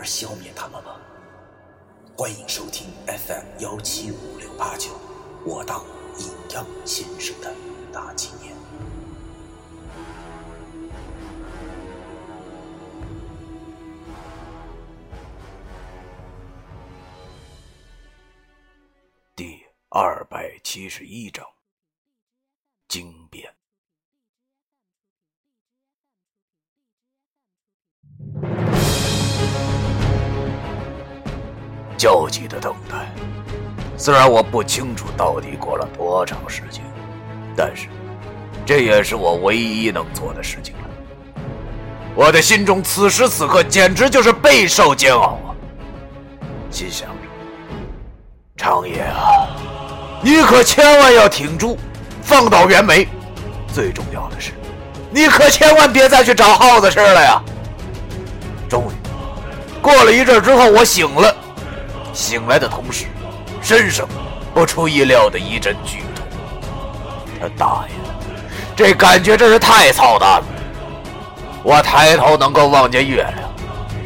[0.00, 0.98] 而消灭他们吗？
[2.16, 4.98] 欢迎收听 FM 幺七五六八九，
[5.44, 5.84] 我当
[6.18, 7.54] 阴阳先生的
[7.92, 8.56] 大纪念。
[19.36, 21.44] 第二百七十一章
[22.88, 23.59] 惊变。
[32.00, 32.96] 焦急的等待，
[33.98, 36.82] 虽然我不清楚到底过了多长时间，
[37.54, 37.88] 但是
[38.64, 40.80] 这也是我唯一能做的事情了。
[42.14, 45.52] 我的心中此时此刻简直就是备受煎熬啊！
[46.70, 47.14] 心想着：
[48.56, 49.46] 长野啊，
[50.22, 51.76] 你可千万要挺住，
[52.22, 53.06] 放倒袁梅。
[53.74, 54.52] 最重要的是，
[55.10, 57.42] 你可千万别再去找耗子吃了呀！
[58.70, 61.29] 终于，过了一阵之后，我醒了。
[62.12, 63.06] 醒来的同时，
[63.62, 64.06] 身上
[64.54, 66.24] 不出意料的一阵剧痛。
[67.40, 67.94] 他大爷，
[68.76, 70.44] 这感觉真是太操蛋了！
[71.62, 73.50] 我抬头能够望见月亮，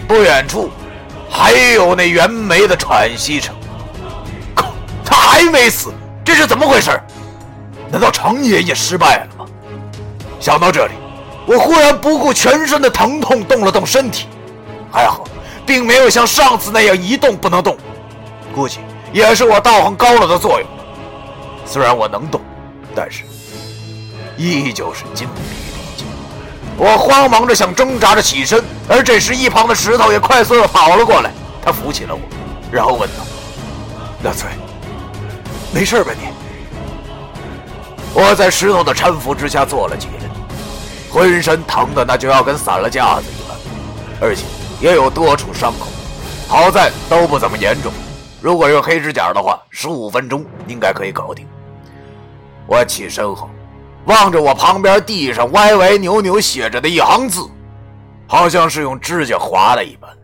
[0.06, 0.70] 不远处
[1.30, 3.54] 还有那袁梅的喘息声。
[4.54, 4.72] 靠，
[5.04, 5.92] 他还没死，
[6.24, 7.00] 这是怎么回事？
[7.90, 9.46] 难道程爷也失败了吗？
[10.40, 10.92] 想到这里，
[11.46, 14.26] 我忽然不顾全身的疼痛，动了动身体。
[14.92, 15.24] 还好，
[15.64, 17.76] 并没有像上次那样一动不能动。
[18.54, 18.78] 估计
[19.12, 20.68] 也是我道行高了的作用。
[21.66, 22.40] 虽然我能动，
[22.94, 23.24] 但是
[24.36, 26.06] 依旧是筋疲力尽。
[26.76, 31.32] 我慌忙着想挣扎着起身，而这时一旁的石头也快速的跑了过来。
[31.64, 32.20] 他扶起了我，
[32.70, 33.24] 然后问道
[34.22, 34.48] ：“老崔，
[35.72, 36.28] 没事吧你？”
[38.12, 40.30] 我在石头的搀扶之下坐了起来，
[41.10, 43.56] 浑身疼的那就要跟散了架子一般，
[44.20, 44.44] 而且
[44.80, 45.86] 也有多处伤口，
[46.46, 47.90] 好在都不怎么严重。
[48.44, 51.46] 如果用黑指甲的话，十五分钟应该可以搞定。
[52.66, 53.48] 我起身后，
[54.04, 57.48] 望着我旁边地上歪歪扭扭写着的一行字，
[58.26, 60.14] 好像是用指甲划的一般：“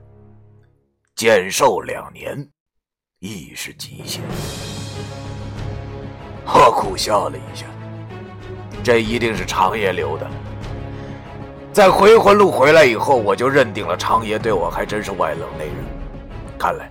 [1.17, 2.47] 减寿两年，
[3.21, 4.21] 亦是极限。”
[6.45, 7.65] 我苦笑了一下，
[8.85, 10.31] 这一定是长爷留的。
[11.73, 15.73] 在回魂路回来以后，我就认定了长爷对我还真是外冷内热。
[16.59, 16.91] 看来。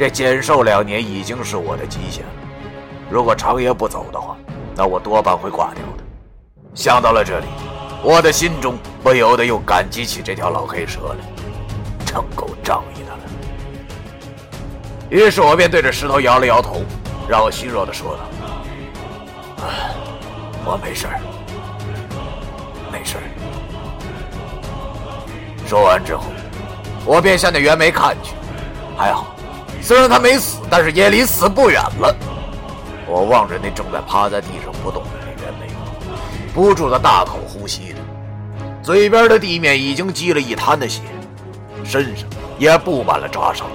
[0.00, 2.30] 这减寿两年已经是我的极限了。
[3.10, 4.34] 如果长爷不走的话，
[4.74, 6.04] 那我多半会挂掉的。
[6.74, 7.44] 想到了这里，
[8.02, 11.26] 我的心中不由得又感激起这条老黑蛇来，
[12.06, 13.18] 真够仗义的了。
[15.10, 16.80] 于是我便对着石头摇了摇头，
[17.28, 18.20] 然后虚弱的说道
[20.64, 21.20] ：“我没事儿，
[22.90, 23.22] 没事儿。”
[25.68, 26.24] 说完之后，
[27.04, 28.32] 我便向那袁梅看去，
[28.96, 29.34] 还好。
[29.82, 32.14] 虽然他没死，但是也离死不远了。
[33.06, 35.66] 我望着那正在趴在地上不动的那袁梅，
[36.54, 37.96] 不住的大口呼吸着，
[38.82, 41.00] 嘴边的地面已经积了一滩的血，
[41.84, 43.66] 身上也布满了抓伤。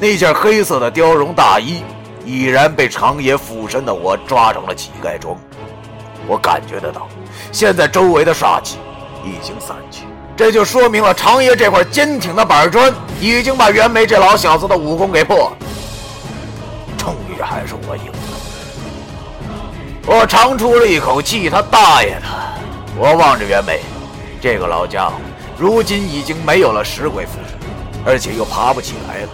[0.00, 1.82] 那件黑色的貂绒大衣
[2.24, 5.36] 已然被长野附身的我抓成了乞丐装。
[6.26, 7.08] 我感觉得到，
[7.50, 8.78] 现在周围的煞气
[9.24, 10.04] 已经散去。
[10.34, 12.92] 这就说明了长爷这块坚挺的板砖
[13.30, 15.56] 已经把袁梅这老小子的武功给破了。
[16.98, 18.18] 终于还是我赢了，
[20.06, 21.48] 我长出了一口气。
[21.48, 22.26] 他大爷的！
[22.98, 23.80] 我望着袁梅，
[24.40, 25.14] 这个老家伙
[25.56, 27.56] 如今已经没有了石鬼附身，
[28.04, 29.28] 而且又爬不起来了。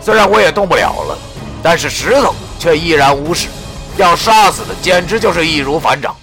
[0.00, 1.18] 虽然我也动不了了，
[1.62, 3.48] 但是石头却依然无事，
[3.96, 6.16] 要杀死的简直就是易如反掌。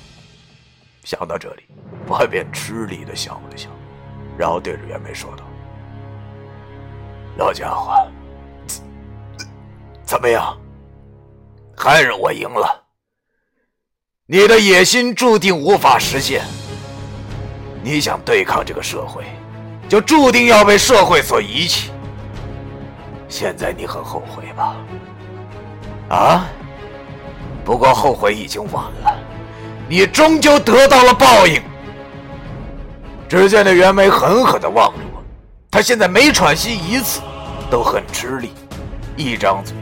[1.04, 1.64] 想到这里，
[2.08, 3.70] 我便吃力的笑了笑。
[4.38, 5.45] 然后对着袁梅说道
[7.38, 7.94] ：“老家伙，
[10.06, 10.58] 怎么样？
[11.76, 12.84] 还是我赢了？
[14.26, 16.44] 你的野心注定无法实现。
[17.84, 19.26] 你想对抗这个社会，
[19.90, 21.92] 就注定要被社会所遗弃。
[23.28, 24.76] 现在你很后悔吧？
[26.10, 26.46] 啊？
[27.66, 29.14] 不过后悔已经晚了，
[29.90, 31.62] 你终究得到了报应。”
[33.28, 35.00] 只见那袁梅狠狠的望着
[35.76, 37.20] 他，现在每喘息一次，
[37.70, 38.54] 都很吃力，
[39.18, 39.76] 一张嘴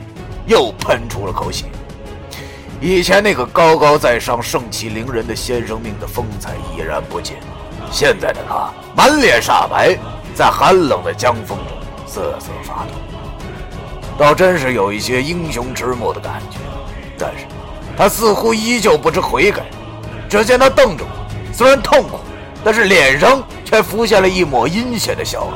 [0.48, 1.66] 又喷出了口血。
[2.82, 7.38] 以前那个高高在上、盛气凌人的先生命的风采已然不见，
[7.92, 9.96] 现在的他满脸煞白，
[10.34, 12.96] 在寒冷的江风中瑟瑟发抖，
[14.18, 16.58] 倒真是有一些英雄迟暮的感觉。
[17.20, 17.46] 但是，
[17.96, 19.64] 他似乎依旧不知悔改。
[20.28, 22.18] 只见他瞪着我，虽然痛苦，
[22.64, 25.54] 但是脸上却浮现了一抹阴险的笑容。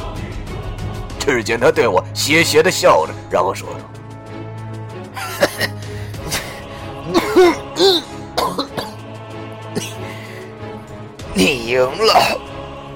[1.33, 3.79] 只见他对我邪邪的笑着，然后说道。
[11.33, 12.39] 你赢了？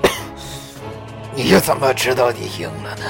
[1.35, 3.05] 你怎么知道你赢了呢？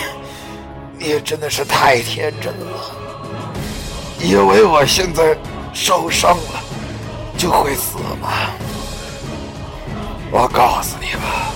[0.98, 2.90] 你真的是太天真了，
[4.18, 5.36] 以为我现在
[5.72, 6.60] 受伤了
[7.38, 8.50] 就会死吗？
[10.32, 11.52] 我告诉你吧，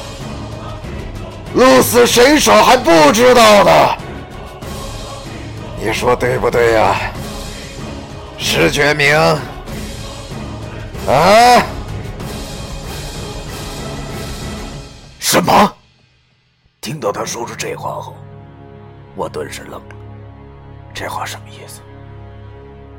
[1.57, 3.97] 鹿死谁手还不知道呢。
[5.81, 6.95] 你说对不对呀？
[8.37, 9.17] 石觉明，
[11.09, 11.65] 啊？
[15.19, 15.73] 什么？
[16.83, 18.15] 听到他说出这话后，
[19.15, 19.95] 我顿时愣了。
[20.93, 21.81] 这话什么意思？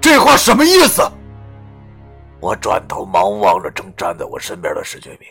[0.01, 1.07] 这话什么意思？
[2.39, 5.30] 我转头忙望着正站在我身边的石觉明，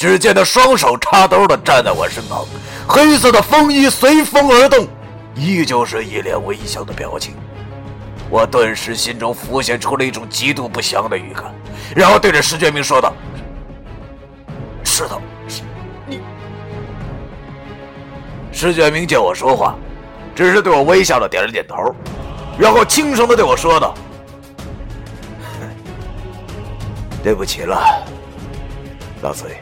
[0.00, 2.46] 只见他双手插兜的站在我身旁，
[2.88, 4.88] 黑色的风衣随风而动，
[5.34, 7.34] 依旧是一脸微笑的表情。
[8.30, 11.54] 我顿时心中浮现出了一种极度不祥的预感，
[11.94, 13.12] 然后对着石觉明说道
[14.82, 15.20] ：“石头，
[16.06, 16.22] 你。”
[18.52, 19.76] 石觉明见我说话，
[20.34, 21.94] 只是对我微笑的点了点头，
[22.58, 23.92] 然后轻声的对我说道
[27.22, 28.02] ：“对不起了，
[29.20, 29.54] 老崔。”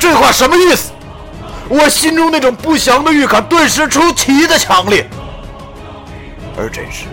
[0.00, 0.90] 这话什么意思？
[1.68, 5.08] 我心中那种不祥的预感顿时出奇的强烈。
[6.58, 7.06] 而这时，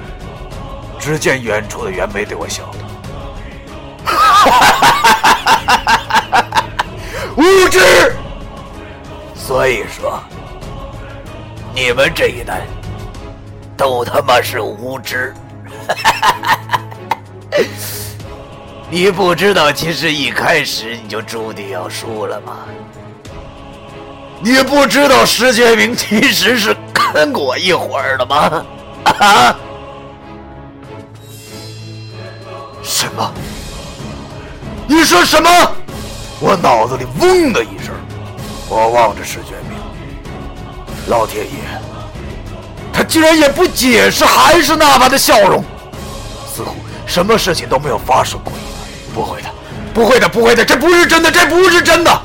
[0.97, 2.73] 只见远处的袁梅对我笑道
[7.37, 8.15] ：“无知！
[9.35, 10.19] 所以说，
[11.75, 12.65] 你们这一代
[13.77, 15.35] 都他妈是无知！
[18.89, 22.59] 你不知道，其实一开始你就注定要输了吗？
[24.39, 28.63] 你不知道石觉明其实是跟过我一会儿的吗？”
[29.19, 29.55] 啊！
[32.81, 33.33] 什么？
[34.87, 35.49] 你说什么？
[36.39, 37.93] 我脑子里嗡的一声，
[38.69, 39.77] 我望着石觉明，
[41.07, 41.51] 老天爷，
[42.93, 45.63] 他竟然也不解释，还是那般的笑容，
[46.55, 46.75] 似乎
[47.05, 48.76] 什么事情都没有发生过一样。
[49.17, 49.49] 不会的，
[49.95, 52.21] 不会的，不会的，这不是真的，这不是真的！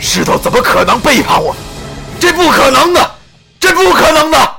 [0.00, 1.54] 石头怎么可能背叛我？
[2.18, 3.10] 这不可能的，
[3.60, 4.56] 这不可能的！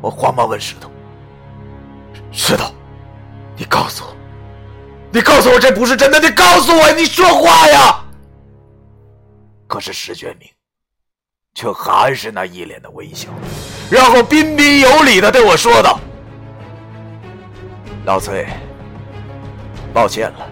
[0.00, 0.90] 我慌忙问石头
[2.32, 2.74] ：“石头，
[3.56, 4.16] 你告诉我，
[5.12, 6.18] 你告诉我这不是真的！
[6.18, 8.02] 你告诉我，你说话呀！”
[9.68, 10.48] 可是石觉明
[11.54, 13.28] 却还是那一脸的微笑，
[13.88, 16.00] 然后彬彬有礼的对我说道
[18.04, 18.44] ：“老崔，
[19.92, 20.48] 抱歉了，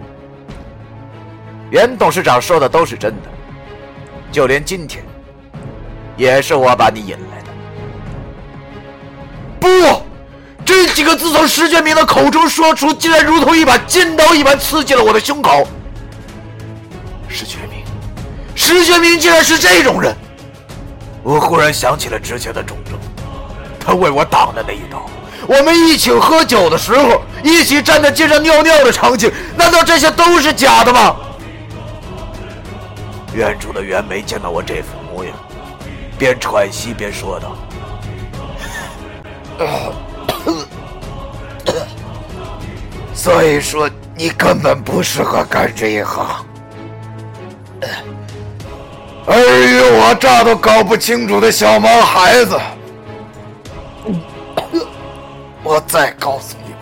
[1.70, 3.28] 袁董事长说的都是真的，
[4.32, 5.04] 就连今天，
[6.16, 7.48] 也是我把你引来的。”
[9.60, 10.02] 不，
[10.64, 15.66] 这几个字从石觉明的口中说出，竟然如同一把尖刀一般刺进了我的胸口。
[17.28, 17.84] 石觉明，
[18.54, 20.16] 石觉明竟然是这种人！
[21.22, 22.98] 我忽然想起了之前的种种，
[23.78, 25.04] 他为我挡的那一刀，
[25.46, 31.16] 我们一起喝酒的时候，一起站在街上尿尿的场景，难道这些都是假的吗？
[33.34, 35.32] 远处的袁梅见到我这副模样，
[36.18, 37.56] 边喘息边说道。
[43.14, 46.44] 所以说，你根本不适合干这一行。
[49.26, 52.58] 尔虞我诈都搞不清楚的小毛孩子，
[55.70, 56.78] 我再告诉你吧，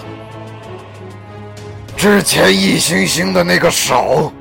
[1.96, 4.32] 之前一星星的那个手，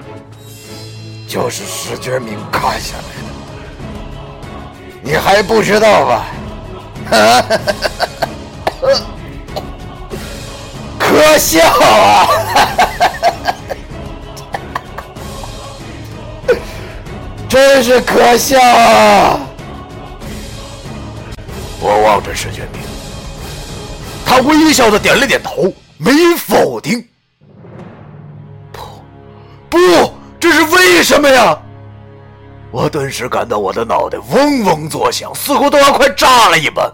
[1.27, 3.29] 就是石觉明砍下来的，
[5.01, 6.27] 你还不知道吧？
[10.99, 12.27] 可笑啊！
[17.49, 19.39] 真是可笑啊！
[21.81, 22.84] 我望着石觉明，
[24.35, 27.07] 他微笑的点了点头，没否定。
[28.69, 28.81] 不，
[29.69, 29.77] 不，
[30.37, 31.57] 这是为什么呀？
[32.69, 36.91] 我顿时感到我的脑袋嗡嗡作响，似乎都要快炸了一般。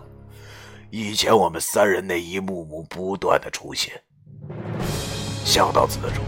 [0.92, 3.92] 以前我们三人那一幕幕不断的出现，
[5.44, 6.22] 想到此处，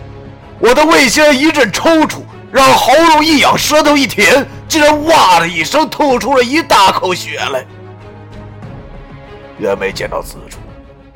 [0.58, 7.64] 我的胃先一阵抽搐，然后喉咙一痒，舌头一舔，竟然哇的一声吐出了一大口血来。
[9.60, 10.58] 袁梅见到此处，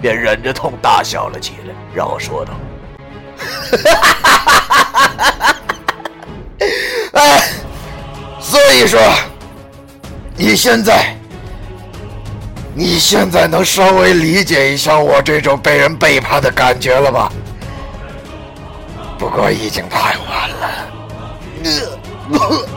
[0.01, 2.53] 便忍着痛大笑了起来，然后说道
[7.13, 7.43] ：“哎，
[8.39, 8.99] 所以说，
[10.35, 11.13] 你现在。”
[12.79, 17.31] 你现在能稍微理解一下我这种被人背叛的感觉了吧？
[19.17, 20.69] 不过已经太晚了。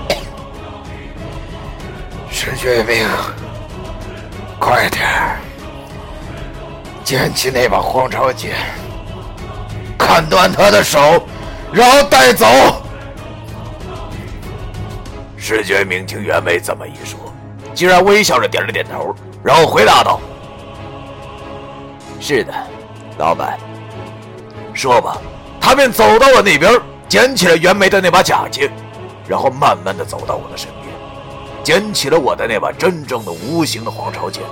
[2.33, 3.07] 石觉明，
[4.59, 5.07] 快点
[7.11, 8.55] 捡起那把荒朝剑，
[9.99, 11.21] 砍断他的手，
[11.73, 12.47] 然后带走。
[15.37, 17.19] 石觉明听袁梅这么一说，
[17.75, 19.13] 竟然微笑着点了点头。
[19.43, 20.21] 然后回答道
[22.21, 22.55] ：“是的，
[23.19, 23.59] 老板。”
[24.73, 25.19] 说吧，
[25.61, 28.71] 他便走到了那边，捡起了袁梅的那把假剑，
[29.27, 30.95] 然后慢慢的走到我的身边，
[31.65, 34.45] 捡起了我的那把真正的无形的黄朝剑。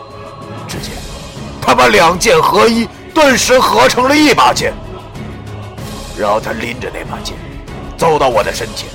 [1.69, 4.73] 他把两剑合一，顿时合成了一把剑。
[6.19, 7.37] 然后他拎着那把剑，
[7.95, 8.89] 走到我的身前，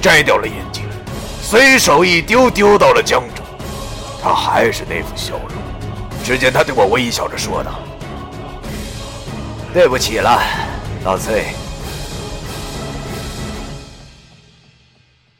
[0.00, 0.84] 摘掉了眼镜，
[1.42, 3.44] 随手一丢，丢到了江中。
[4.22, 5.48] 他还是那副笑容。
[6.24, 7.72] 只见他对我微笑着说道
[9.74, 10.40] ：“对不起了，
[11.04, 11.44] 老崔。”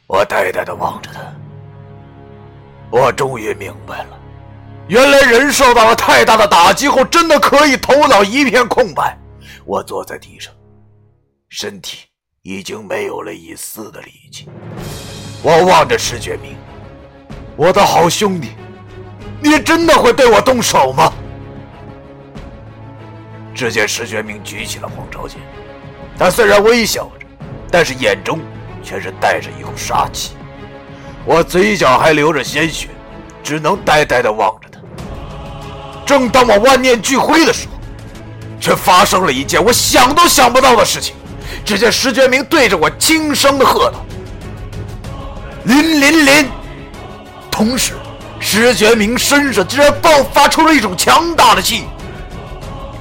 [0.05, 1.19] 我呆呆的望着他。
[2.91, 4.19] 我终于明白了，
[4.87, 9.17] 原来人受到了太大的打击后，真的可以头脑一片空白。
[9.65, 10.53] 我坐在地上，
[11.49, 11.99] 身体
[12.41, 14.49] 已经没有了一丝的力气。
[15.41, 16.57] 我望着石觉明，
[17.55, 18.49] 我的好兄弟。
[19.41, 21.11] 你真的会对我动手吗？
[23.55, 25.39] 只见石觉明举起了黄朝剑，
[26.17, 27.25] 他虽然微笑着，
[27.71, 28.39] 但是眼中
[28.83, 30.35] 却是带着一股杀气。
[31.25, 32.89] 我嘴角还流着鲜血，
[33.41, 34.62] 只能呆呆地望着。
[36.05, 37.73] 正当我万念俱灰的时候，
[38.59, 41.15] 却发生了一件我想都想不到的事情。
[41.63, 44.05] 只见石觉明对着我轻声的喝道
[45.65, 46.49] ：“林林林！”
[47.51, 47.93] 同时。
[48.45, 51.85] 石觉明身上竟然爆发出了一种强大的气，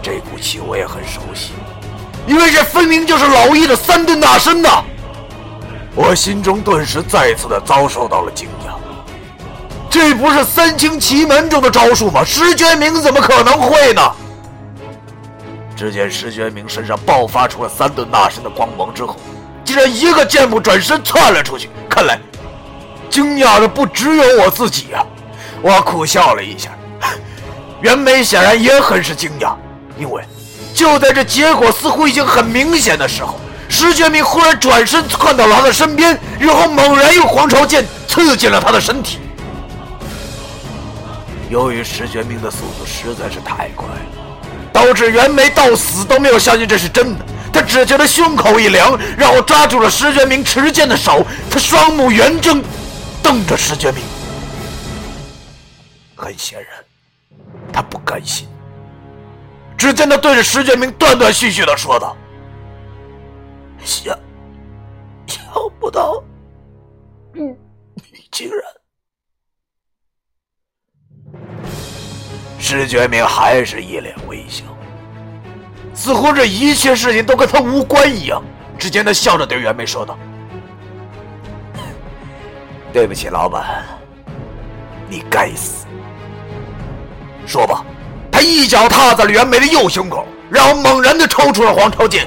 [0.00, 1.50] 这股气我也很熟悉，
[2.28, 4.84] 因为这分明就是老易的三顿大身呐！
[5.96, 8.70] 我心中顿时再次的遭受到了惊讶，
[9.92, 12.24] 这不是三清奇门中的招数吗？
[12.24, 14.00] 石觉明怎么可能会呢？
[15.76, 19.18] 只见石觉明身上爆发出了三顿大身的光芒之后，
[19.62, 21.68] 竟然一个箭步转身窜了出去。
[21.90, 22.18] 看来，
[23.10, 25.04] 惊讶的不只有我自己呀！
[25.60, 26.70] 我苦笑了一下，
[27.82, 29.52] 袁梅显然也很是惊讶，
[29.98, 30.24] 因为
[30.72, 39.18] 就在这结果似乎已经很明显的时候，石觉明忽然转身窜到了他的身边，然后猛然用黄朝剑刺进了他的身体。
[41.52, 47.22] 由于石觉明的速度实在是太快了，导致袁梅到死都没有相信这是真的。
[47.52, 52.64] 他只觉得胸口一凉，然后抓住了石觉明持剑的手，他双目圆睁，
[53.22, 54.02] 瞪着石觉明。
[56.16, 56.70] 很显然，
[57.70, 58.48] 他不甘心。
[59.76, 62.16] 只见他对着石觉明断断续续的说道
[63.84, 64.18] ：“想，
[65.26, 65.44] 想
[65.78, 66.24] 不到，
[67.34, 68.58] 你你竟然……”
[72.72, 74.64] 石觉明还是一脸微笑，
[75.94, 78.42] 似乎这一切事情都跟他无关一样。
[78.78, 80.18] 只见他笑着对袁梅说道
[82.92, 83.84] ：“对不起，老板，
[85.08, 85.86] 你该死。”
[87.46, 87.84] 说吧，
[88.30, 92.26] 他一脚踏在了袁梅的右胸口，然后猛然的抽出了黄朝剑。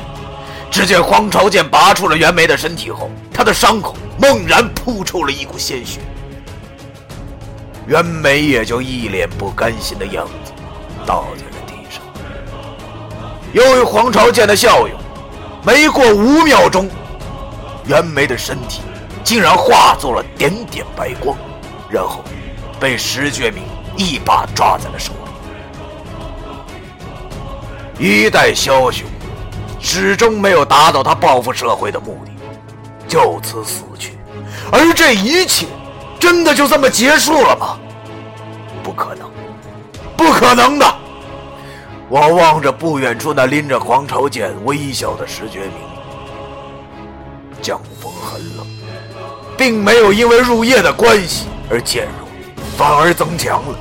[0.72, 6.00] 只见黄朝剑拔出了袁梅的身体后，他的伤口猛然扑出了一股鲜血。
[7.88, 10.51] 袁梅也就一脸不甘心的样子，
[11.06, 12.01] 倒在了地上。
[13.54, 14.98] 由于黄朝剑的效用，
[15.63, 16.89] 没过五秒钟，
[17.86, 18.82] 袁梅的身体
[19.24, 21.38] 竟然化作了点点白光，
[21.89, 22.24] 然后
[22.80, 23.63] 被石觉明。
[23.98, 25.13] 一把抓在了手
[27.98, 29.08] 里，一代枭雄
[29.80, 32.32] 始终没有达到他报复社会的目的，
[33.08, 34.18] 就此死去。
[34.70, 35.65] 而这一切，
[36.20, 37.78] 真的就这么结束了吗？
[38.84, 39.30] 不可能，
[40.16, 40.86] 不可能的！
[42.08, 45.72] 我望着不远处那拎着黄朝剑微笑的石觉明，
[47.62, 48.66] 江风很冷，
[49.58, 52.28] 并没有因为入夜的关系而减弱，
[52.78, 53.76] 反而增强了。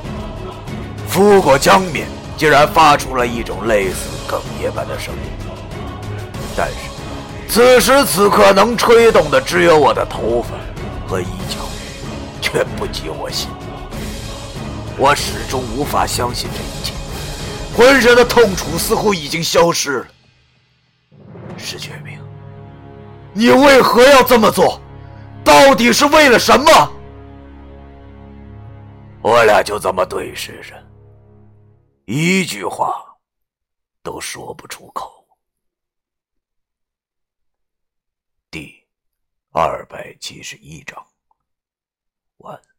[1.07, 5.47] 拂过江面，竟然发出了一种类似哽咽般的声音。
[6.57, 6.75] 但是，
[7.47, 10.55] 此时此刻能吹动的只有我的头发，
[12.55, 13.49] 却不及我心。
[14.97, 16.93] 我始终无法相信这一切，
[17.75, 20.07] 浑身的痛楚似乎已经消失了。
[21.57, 22.17] 石觉明，
[23.33, 24.79] 你为何要这么做？
[25.43, 26.91] 到底是为了什么？
[29.21, 30.81] 我俩就这么对视着，
[32.05, 33.03] 一句话
[34.01, 35.27] 都说不出口。
[38.49, 38.81] 第
[39.51, 41.05] 二百七十一章，
[42.39, 42.74] 完。